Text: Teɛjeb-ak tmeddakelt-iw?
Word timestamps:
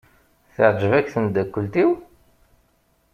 Teɛjeb-ak 0.53 1.07
tmeddakelt-iw? 1.09 1.91